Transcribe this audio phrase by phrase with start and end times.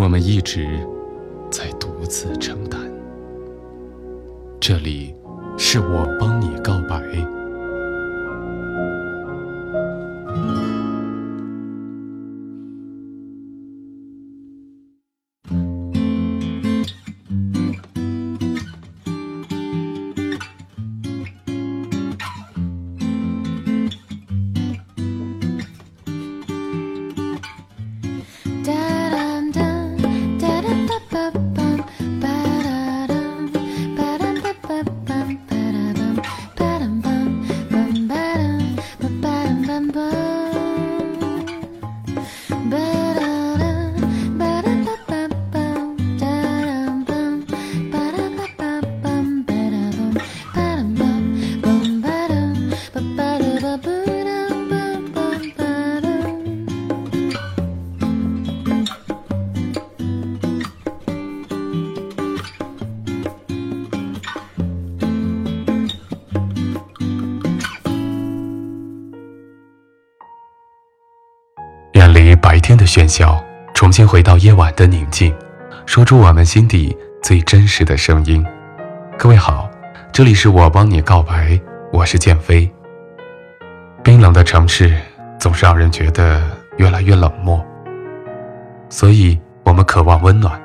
[0.00, 0.66] 我们一直
[1.50, 2.80] 在独自承担。
[4.58, 5.14] 这里
[5.58, 7.39] 是我帮你告白。
[73.90, 75.34] 重新回到夜晚的宁静，
[75.84, 78.46] 说出我们心底最真实的声音。
[79.18, 79.68] 各位好，
[80.12, 81.60] 这里是我帮你告白，
[81.92, 82.70] 我是建飞。
[84.04, 84.96] 冰冷的城市
[85.40, 86.40] 总是让人觉得
[86.76, 87.60] 越来越冷漠，
[88.88, 90.56] 所以我们渴望温暖。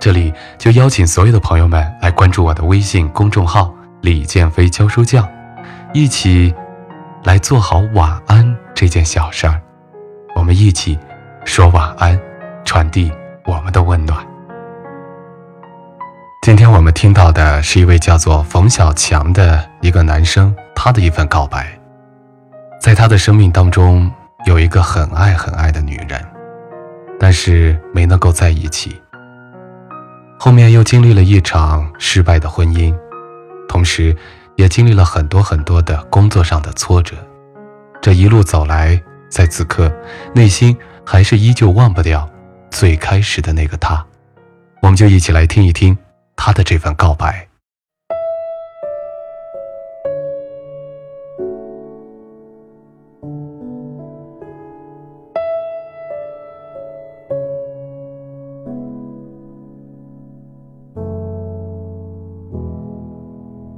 [0.00, 5.24] 这里就邀请所有的朋友们来关注我的微信公众号“李建飞教书匠”，
[5.94, 6.52] 一起
[7.22, 9.62] 来做好晚安这件小事儿。
[10.34, 10.98] 我们一起
[11.44, 12.20] 说晚安，
[12.70, 13.10] 传递
[13.46, 14.24] 我们的温暖。
[16.40, 21.76] 今天我们听到的是一位叫做冯小强的一个男生，他的一份告白。
[22.80, 24.08] 在他的生命当中，
[24.46, 26.24] 有一个很爱很爱的女人，
[27.18, 29.02] 但是没能够在一起。
[30.38, 32.96] 后面又经历了一场失败的婚姻，
[33.68, 34.16] 同时
[34.54, 37.16] 也经历了很多很多的工作上的挫折。
[38.00, 39.02] 这一路走来。
[39.28, 39.92] 在此刻，
[40.34, 42.28] 内心还是依旧忘不掉
[42.70, 44.04] 最开始的那个他，
[44.80, 45.96] 我们就一起来听一听
[46.34, 47.46] 他的这份告白。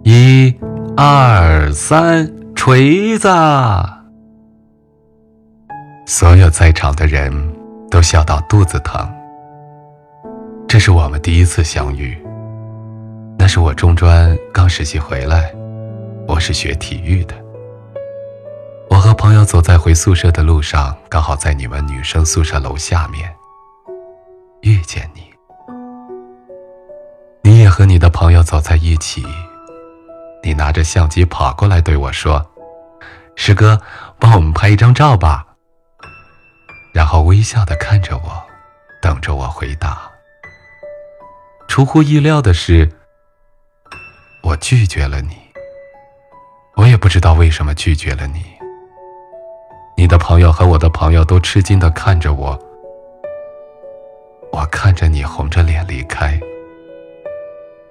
[0.04, 0.54] 一、
[0.96, 3.28] 二、三，锤子！
[6.06, 7.51] 所有在场的人
[7.92, 9.06] 都笑到肚子疼。
[10.66, 12.18] 这是我们第一次相遇。
[13.38, 15.54] 那是我中专刚实习回来，
[16.26, 17.34] 我是学体育的。
[18.88, 23.30] 我和朋友走在回宿舍的路上，刚好在你们女生宿舍楼下面
[24.62, 25.20] 遇见你。
[27.42, 29.22] 你也和你的朋友走在一起，
[30.42, 32.46] 你拿着相机跑过来对我说
[33.36, 33.78] ：“师哥，
[34.18, 35.48] 帮我们拍一张照吧。”
[36.92, 38.42] 然后微笑的看着我，
[39.00, 40.10] 等着我回答。
[41.68, 42.90] 出乎意料的是，
[44.42, 45.36] 我拒绝了你。
[46.76, 48.44] 我也不知道为什么拒绝了你。
[49.96, 52.58] 你的朋友和我的朋友都吃惊的看着我，
[54.52, 56.38] 我看着你红着脸离开。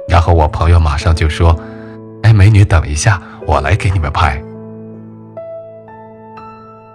[0.07, 1.57] 然后我朋友马上就说
[2.21, 4.39] ：“哎，美女，等一下，我来给你们拍。”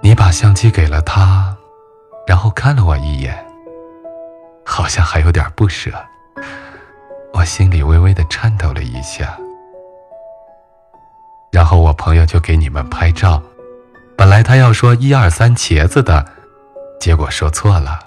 [0.02, 1.55] 你把相机给了他。
[2.26, 3.46] 然后看了我一眼，
[4.64, 5.92] 好像还有点不舍，
[7.32, 9.38] 我心里微微的颤抖了一下。
[11.52, 13.40] 然后我朋友就给你们拍照，
[14.16, 16.26] 本来他要说一二三茄子的，
[17.00, 17.98] 结果说错了，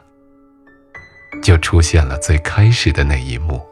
[1.41, 3.65] 就出现了最开始的那一幕。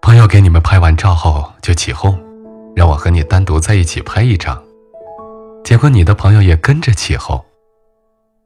[0.00, 2.16] 朋友给你们拍完照后就起哄，
[2.76, 4.65] 让我和你单独在一起拍一张。
[5.66, 7.44] 结果你的朋友也跟着起哄，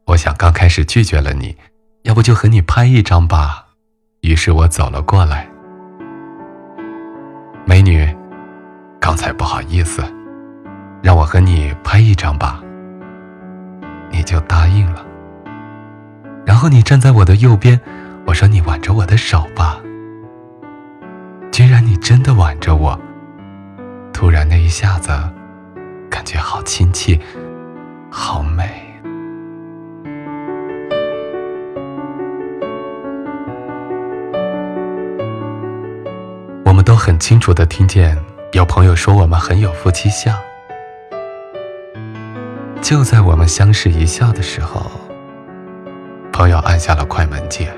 [0.07, 1.55] 我想刚开始拒绝了你，
[2.01, 3.67] 要不就和你拍一张吧。
[4.21, 5.47] 于是我走了过来，
[7.63, 8.11] 美女，
[8.99, 10.03] 刚才不好意思，
[11.03, 12.59] 让我和你拍一张吧。
[14.09, 15.05] 你就答应了。
[16.43, 17.79] 然后你站在我的右边，
[18.25, 19.79] 我说你挽着我的手吧。
[21.51, 22.99] 居然你真的挽着我，
[24.11, 25.11] 突然那一下子，
[26.11, 27.17] 感觉好亲切，
[28.11, 28.69] 好美。
[36.65, 38.17] 我们都很清楚的听见
[38.51, 40.37] 有朋友说我们很有夫妻相。
[42.81, 44.91] 就在我们相视一笑的时候，
[46.33, 47.71] 朋友按下了快门键。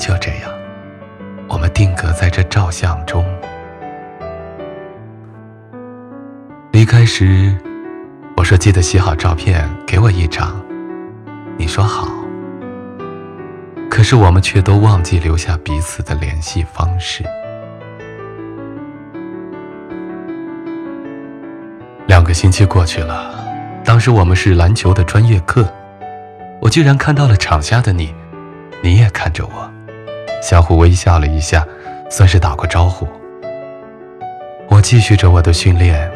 [0.00, 0.50] 就这样，
[1.48, 3.24] 我们定格在这照相中。
[6.88, 7.54] 开时，
[8.34, 10.58] 我说记得洗好照片给我一张。
[11.58, 12.08] 你说好。
[13.90, 17.22] 可是我们却都忘记留下彼此的联系方式。
[22.06, 23.34] 两个星期过去了。
[23.84, 25.70] 当时我们是篮球的专业课，
[26.58, 28.14] 我居然看到了场下的你，
[28.82, 29.70] 你也看着我，
[30.42, 31.66] 相互微笑了一下，
[32.08, 33.06] 算是打过招呼。
[34.70, 36.10] 我继续着我的训练，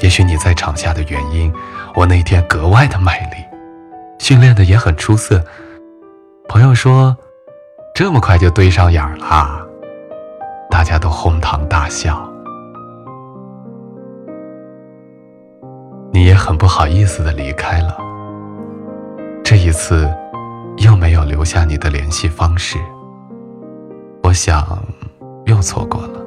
[0.00, 1.52] 也许你在场下的原因，
[1.94, 3.36] 我那天格外的卖力，
[4.18, 5.42] 训练的也很出色。
[6.48, 7.16] 朋友说，
[7.94, 9.60] 这么快就对上眼了，
[10.70, 12.26] 大家都哄堂大笑。
[16.12, 17.96] 你也很不好意思的离开了。
[19.44, 20.10] 这一次，
[20.78, 22.78] 又没有留下你的联系方式。
[24.22, 24.82] 我想，
[25.44, 26.19] 又错过了。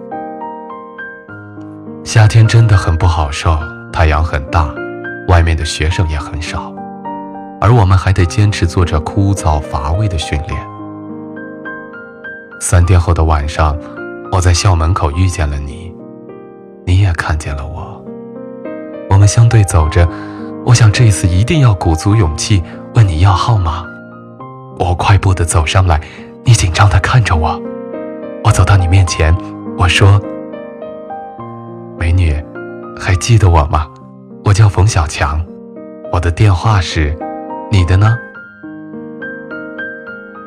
[2.04, 3.58] 夏天真的很不好受，
[3.92, 4.70] 太阳很大，
[5.30, 6.74] 外面的学生也很少，
[7.62, 10.68] 而我们还得坚持做着枯燥乏味的训练。
[12.60, 13.78] 三天后的晚上，
[14.34, 15.96] 我在校门口遇见了你，
[16.86, 18.04] 你也看见了我。
[19.10, 20.06] 我们相对走着，
[20.66, 22.62] 我想这次一定要鼓足勇气
[22.96, 23.86] 问你要号码。
[24.78, 26.02] 我快步的走上来，
[26.44, 27.62] 你紧张的看着我。
[28.44, 29.34] 我走到你面前，
[29.78, 30.20] 我说：“，
[33.24, 33.88] 记得我吗？
[34.44, 35.42] 我叫冯小强，
[36.12, 37.18] 我的电话是，
[37.72, 38.18] 你的呢？”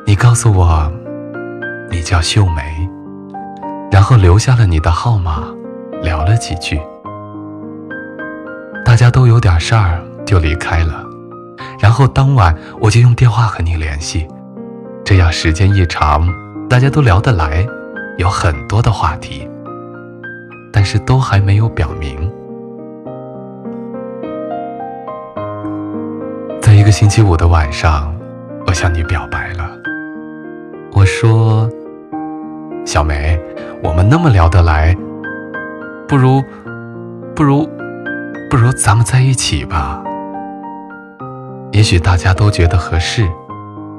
[0.05, 0.91] 你告诉我，
[1.89, 2.87] 你叫秀梅，
[3.91, 5.45] 然后留下了你的号码，
[6.03, 6.79] 聊了几句。
[8.85, 11.03] 大家都有点事儿，就离开了。
[11.79, 14.27] 然后当晚我就用电话和你联系，
[15.03, 16.31] 这样时间一长，
[16.69, 17.65] 大家都聊得来，
[18.19, 19.49] 有很多的话题，
[20.71, 22.31] 但是都还没有表明。
[26.87, 28.15] 个星期五的晚上，
[28.65, 29.69] 我向你表白了。
[30.93, 31.69] 我说
[32.87, 33.37] ：“小梅，
[33.83, 34.95] 我们那么聊得来，
[36.07, 36.41] 不如，
[37.35, 37.69] 不如。”
[38.49, 40.01] 不如咱们在一起吧。
[41.73, 43.27] 也许大家都觉得合适，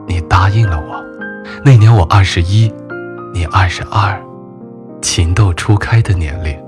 [0.07, 1.05] 你答应了我。
[1.63, 2.73] 那年我二十一，
[3.35, 4.19] 你二十二，
[5.03, 6.59] 情窦初开的年龄。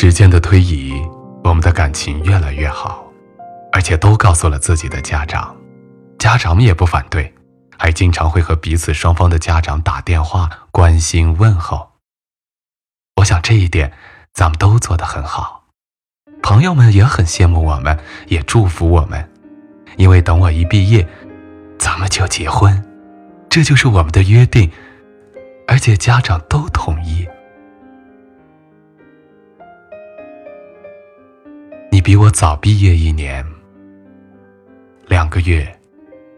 [0.00, 0.94] 时间的推移，
[1.42, 3.04] 我们的感情越来越好，
[3.72, 5.56] 而且都告诉了自己的家长，
[6.20, 7.34] 家长们也不反对。
[7.76, 11.94] 还经常会和彼此双方的家长打电话关心问候。
[13.16, 13.92] 我想这一点
[14.32, 15.64] 咱们都做得很好，
[16.44, 19.28] 朋友们也很羡慕我们，也祝福我们，
[19.96, 21.04] 因为等我一毕业，
[21.76, 22.80] 咱们就结婚，
[23.50, 24.70] 这就是我们的约定，
[25.66, 27.26] 而且家长都同意。
[32.08, 33.44] 比我早毕业一年，
[35.08, 35.78] 两个月，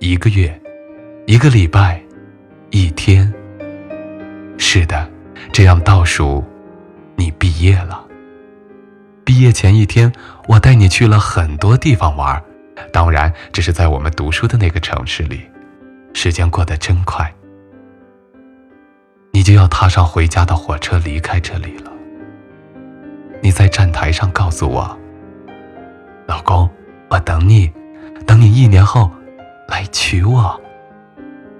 [0.00, 0.60] 一个月。
[1.28, 2.02] 一个礼拜，
[2.70, 3.32] 一天。
[4.58, 5.08] 是的，
[5.52, 6.42] 这样倒数，
[7.14, 8.04] 你毕业了。
[9.24, 10.12] 毕业前一天，
[10.48, 12.42] 我带你去了很多地方玩，
[12.92, 15.40] 当然这是在我们读书的那个城市里。
[16.14, 17.32] 时间过得真快，
[19.30, 21.92] 你就要踏上回家的火车离开这里了。
[23.40, 24.98] 你在站台上告诉我
[26.30, 26.70] ：“老公，
[27.08, 27.72] 我等你，
[28.24, 29.10] 等你一年后
[29.66, 30.60] 来娶我。”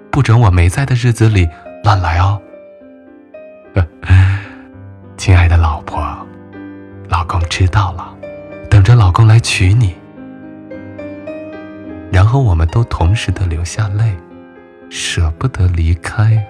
[0.09, 1.45] 不准我没在的日子里
[1.83, 2.41] 乱来哦，
[5.17, 6.01] 亲爱的老婆，
[7.09, 8.15] 老公知道了，
[8.69, 9.93] 等着老公来娶你。
[12.09, 14.15] 然后我们都同时的流下泪，
[14.89, 16.41] 舍不得离开。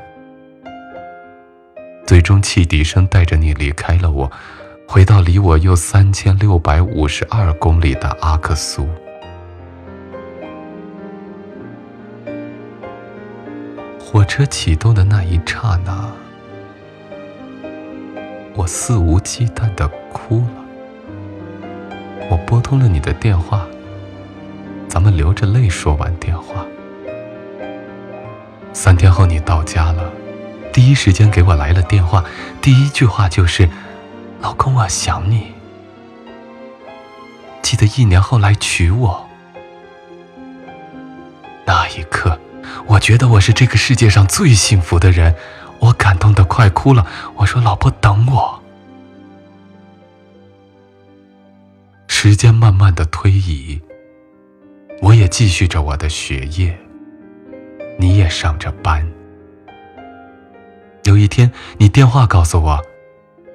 [2.05, 4.31] 最终汽笛声带着你离开了我，
[4.93, 8.89] 回到离我又三千六百五十二公里的阿克苏。
[13.97, 16.09] 火车启动的那一刹那，
[18.53, 20.65] 我肆无忌惮的哭了。
[22.29, 23.65] 我拨通了你的电话，
[24.89, 26.65] 咱们流着泪说完电话。
[28.73, 30.11] 三天后你到家了，
[30.73, 32.25] 第一时间给我来了电话，
[32.61, 33.69] 第一句话就是
[34.41, 35.53] ：“老公，我想你。”
[37.61, 39.25] 记得一年后来娶我。
[41.65, 42.37] 那一刻，
[42.87, 45.33] 我觉得我是这个世界上最幸福的人，
[45.79, 47.07] 我感动的快哭了。
[47.35, 48.61] 我说：“老婆，等我。”
[52.09, 53.79] 时间慢慢的推移，
[55.01, 56.77] 我也继续着我的学业。
[57.97, 59.09] 你也上着班。
[61.03, 62.83] 有一天，你电话告诉我，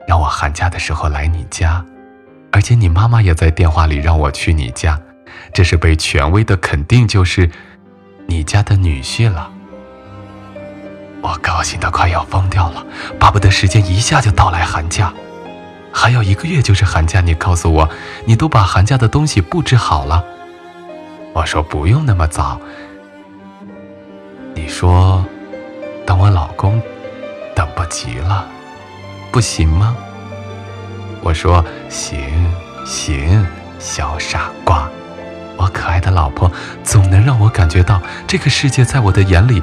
[0.07, 1.85] 让我寒假的时候来你家，
[2.53, 5.01] 而且你妈妈也在电话里让我去你家，
[5.53, 7.51] 这是被权威的肯定，就是
[8.27, 9.51] 你家的女婿了。
[11.23, 12.87] 我高兴的快要疯掉了，
[13.19, 15.13] 巴不得时间一下就到来寒假，
[15.93, 17.21] 还有一个月就是寒假。
[17.21, 17.89] 你告诉我，
[18.27, 20.25] 你都把寒假的东西布置好了。
[21.33, 22.61] 我说不用那么早。
[24.55, 25.25] 你说，
[26.07, 26.81] 等我老公
[27.57, 28.47] 等不及了，
[29.37, 29.95] 不行吗？
[31.23, 32.19] 我说行
[32.87, 33.47] 行，
[33.79, 34.91] 小傻瓜，
[35.59, 36.51] 我可爱的老婆
[36.83, 39.63] 总能让我感觉到这个世界在我的眼里，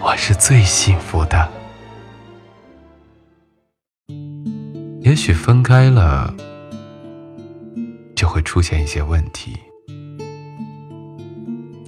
[0.00, 1.50] 我是最幸福的。
[5.00, 6.32] 也许分开了，
[8.14, 9.58] 就会出现一些问题。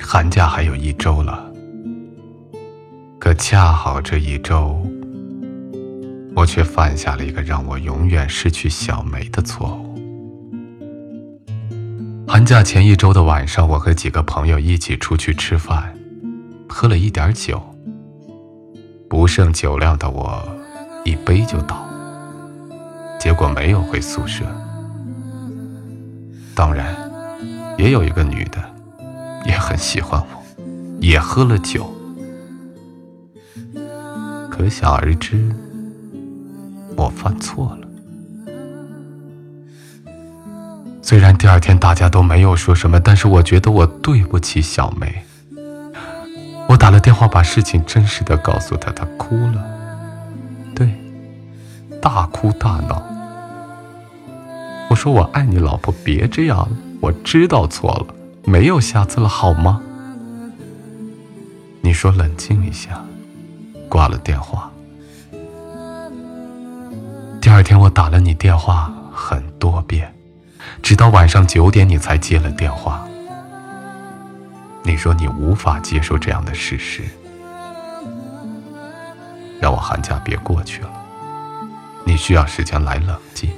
[0.00, 1.48] 寒假还有一周了。
[3.20, 4.84] 可恰好这一周，
[6.36, 9.94] 我却犯下了一个让我永远失去小梅的错误。
[12.26, 15.94] 寒假前一周的晚上，我和几个朋友一起出去吃饭，
[16.68, 17.62] 喝了一点酒。
[19.08, 20.42] 不胜酒量的我，
[21.04, 21.86] 一杯就倒，
[23.20, 24.44] 结果没有回宿舍。
[26.56, 26.96] 当然，
[27.78, 28.58] 也有一个女的，
[29.46, 30.26] 也很喜欢我，
[31.00, 31.94] 也喝了酒。
[34.50, 35.54] 可想而知，
[36.96, 37.88] 我犯错了。
[41.02, 45.22] 虽然第二天大家都没有说什么，但是我觉得我对不起小梅。
[46.66, 49.62] 我打了电话，把事情真实的告诉她，她哭了，
[50.74, 50.88] 对，
[52.00, 53.02] 大哭大闹。
[54.88, 56.70] 我说：“我爱你，老婆，别这样了，
[57.00, 58.06] 我知道错了，
[58.44, 59.82] 没有下次了，好吗？”
[61.82, 63.04] 你说：“冷静一下。”
[63.88, 64.70] 挂了电话。
[67.54, 70.12] 第二天我打了你电话很多遍，
[70.82, 73.06] 直到晚上九点你才接了电话。
[74.82, 77.04] 你说你无法接受这样的事实，
[79.60, 80.90] 让我寒假别过去了，
[82.02, 83.48] 你需要时间来冷静。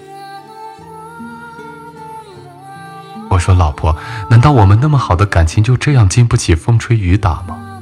[3.30, 3.96] 我说老婆，
[4.28, 7.80] 难道我们那么好的感情就这样经不起风吹雨打吗？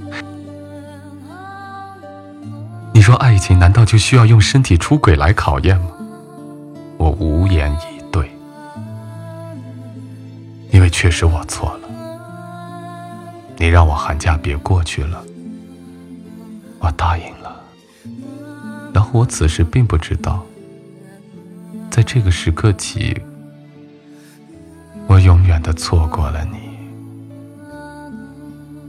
[2.93, 5.89] 你说爱情难道就需要用身体出轨来考验吗？
[7.19, 8.31] 无言以对，
[10.71, 11.89] 因为确实我错了。
[13.57, 15.25] 你让我寒假别过去了，
[16.81, 17.63] 我答应了。
[18.93, 20.45] 然后我此时并不知道，
[21.91, 23.21] 在这个时刻起，
[25.07, 26.59] 我永远的错过了你。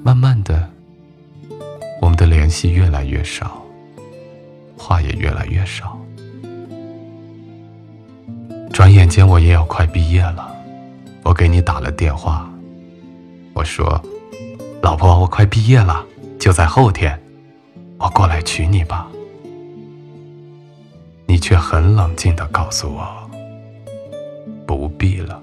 [0.03, 0.70] 慢慢的，
[2.01, 3.62] 我们的联系越来越少。
[4.77, 5.95] 话也越来越少。
[8.75, 10.53] 转眼间我也要快毕业了，
[11.24, 12.46] 我给你打了电话，
[13.53, 14.03] 我说
[14.84, 16.05] ：“老婆，我快毕业了，
[16.38, 17.17] 就在后天，
[17.98, 19.08] 我过来娶你吧。”
[21.25, 23.08] 你却很冷静的告诉我
[24.67, 25.41] ：“不必了。”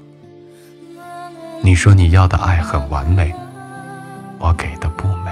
[1.65, 3.35] 你说你要的爱很完美，
[4.39, 5.31] 我给的不美，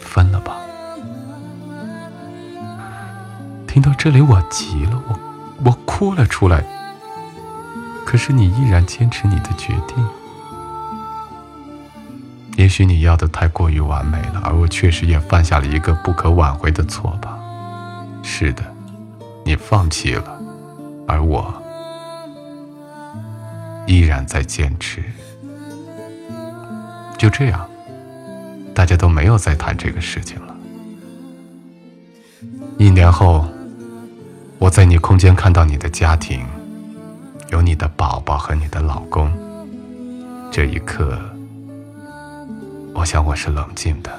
[0.00, 0.56] 分了吧。
[3.66, 5.33] 听到这里，我急了，我
[5.96, 6.64] 哭了出来。
[8.04, 10.04] 可是你依然坚持你的决定。
[12.56, 17.38] 也许你要的太过于完美了，而我确实也犯下了一个不可挽回的错吧。
[18.24, 18.64] 是的，
[19.44, 20.36] 你放弃了，
[21.06, 21.54] 而我
[23.86, 25.00] 依然在坚持。
[27.16, 27.68] 就这样，
[28.74, 30.56] 大家都没有再谈这个事情了。
[32.78, 33.46] 一年后。
[34.64, 36.42] 我在你空间看到你的家庭，
[37.50, 39.30] 有你的宝宝和你的老公。
[40.50, 41.20] 这一刻，
[42.94, 44.10] 我想我是冷静的，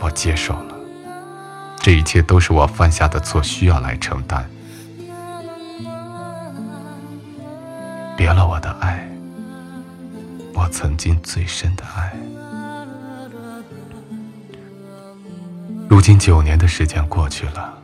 [0.00, 0.74] 我接受了，
[1.80, 4.48] 这一切都是我犯下的错，需要来承担。
[8.16, 9.06] 别了我的爱，
[10.54, 12.16] 我曾经最深的爱。
[15.90, 17.74] 如今九年的时间过去了，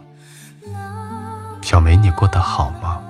[1.75, 3.03] 小梅，你过得好吗？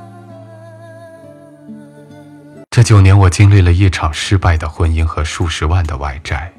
[2.71, 6.51] 这九年，我经历了一场失败的婚姻和数十万的外债。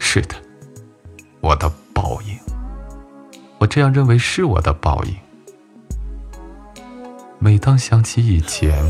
[0.00, 0.34] 是的，
[1.40, 2.36] 我的报应。
[3.58, 5.16] 我这样认为是我的报应。
[7.38, 8.84] 每当想起以前，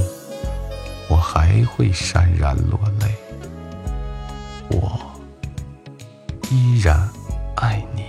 [1.11, 3.15] 我还会潸然落泪。
[4.71, 4.99] 我
[6.51, 7.07] 依然
[7.57, 8.08] 爱你。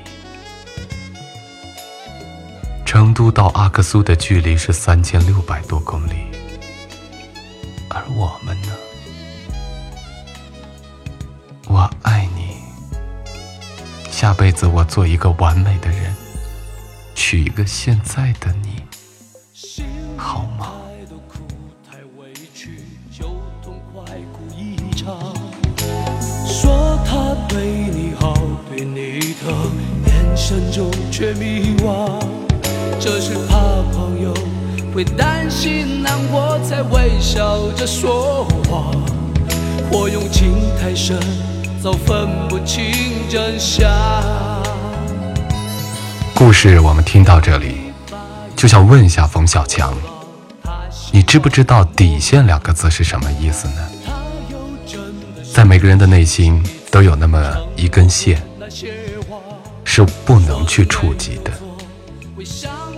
[2.90, 6.26] 成都到阿克苏的距离是三千六百多公里，
[7.88, 8.70] 而我们呢？
[11.68, 12.56] 我爱你。
[14.10, 16.12] 下辈子我做一个完美的人。
[17.14, 18.82] 娶一个现在的你，
[20.18, 20.72] 好吗？
[26.48, 28.34] 说他对你好，
[28.68, 29.54] 对你的
[30.08, 32.39] 眼神中却迷惘。
[33.00, 33.58] 这是怕
[33.94, 34.34] 朋友
[34.94, 38.94] 会担心难过，才微笑着说谎。
[39.90, 41.18] 或用情太深，
[41.82, 42.92] 早分不清
[43.30, 43.90] 真相。
[46.36, 47.78] 故事我们听到这里，
[48.54, 49.94] 就想问一下冯小强，
[51.14, 54.96] 你知不知道“底线”两个字是什么意思呢？
[55.54, 58.44] 在每个人的内心都有那么一根线，
[59.86, 61.52] 是不能去触及的。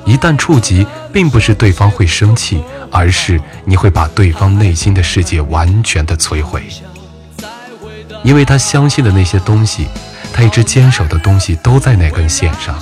[0.06, 6.64] 一旦触及，并不是对方会生气，而是你会把对方内心的世界完全的摧毁，
[8.24, 9.88] 因为他相信的那些东西，
[10.34, 12.76] 他一直坚守的东西，都在那根线上。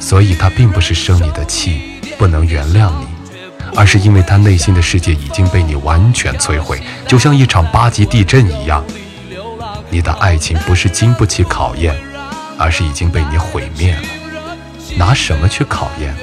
[0.00, 3.06] 所以他并不是生你的气，不能原谅你，
[3.76, 8.82] 而是因为他内心的世界已经被你完全摧毁，就像一场八级地震一样。
[9.90, 11.94] 你的爱情不是经不起考验，
[12.58, 14.02] 而是已经被你毁灭了。
[14.96, 16.14] 拿什么去考验？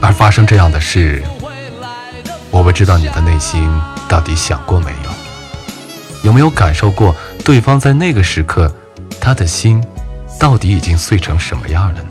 [0.00, 1.22] 而发生这样的事，
[2.50, 3.68] 我不知道你的内心
[4.08, 5.10] 到底想过没有，
[6.22, 8.74] 有没有感受过对方在那个时刻，
[9.20, 9.82] 他的心。
[10.36, 12.08] 到底已经碎成什么样了呢？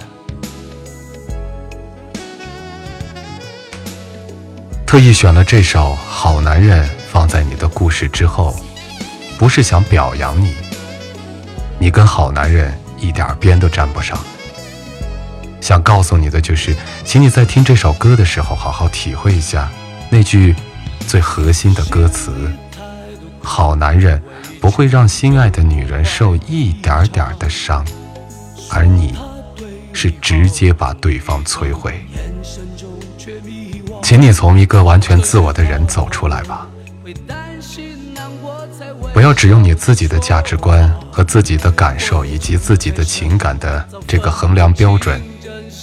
[4.88, 8.56] 特意选了这首《好男人》放在你的故事之后，
[9.38, 10.56] 不是想表扬你，
[11.78, 14.18] 你跟好男人一点边都沾不上。
[15.60, 19.70] 想告诉你的就是，请你在听这首歌的时候，好好体会一下
[20.10, 20.56] 那句
[21.08, 22.32] 最核心的歌词：
[23.42, 24.22] 好男人
[24.60, 27.86] 不会让心爱的女人受一点点的伤。
[28.70, 29.14] 而你，
[29.94, 32.04] 是直接把对方摧毁。
[34.02, 36.68] 请你从一个完全自我的人走出来吧，
[39.14, 45.22] 不要只用你自己的价值观和自己的感受以及自己的情感的这个衡量标准，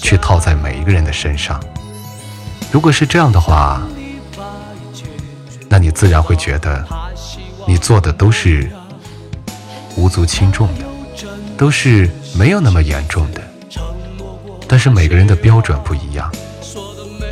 [0.02, 1.62] 去套在每一个人的身上。
[2.72, 3.80] 如果是这样的话，
[5.68, 6.84] 那你自然会觉得，
[7.66, 8.68] 你做的都是
[9.96, 10.84] 无足轻重的，
[11.56, 12.10] 都是。
[12.32, 13.42] 没有那么严重的，
[14.68, 16.30] 但是每个人的标准不一样，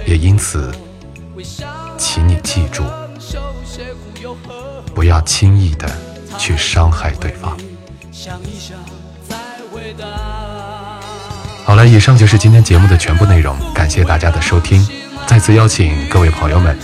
[0.04, 0.74] 也因此，
[1.96, 2.82] 请你记住，
[4.94, 5.88] 不要轻易的
[6.38, 7.56] 去伤害对方。
[11.64, 14.86] 好了，以上就是今天节目的全部内容，感谢大家的收听，
[15.26, 16.78] 再次邀请各位朋友们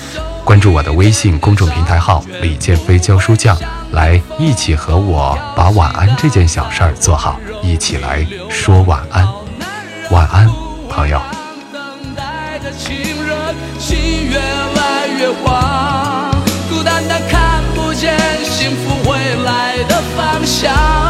[0.44, 3.57] 关注我的微信公众平台号“李建飞教书匠”。
[3.92, 9.26] 来，一起和我把晚安这件小事儿做好，一起来说晚安，
[10.11, 10.50] 晚安，
[10.90, 11.20] 朋友。
[15.26, 15.93] 孤
[20.64, 21.03] shout.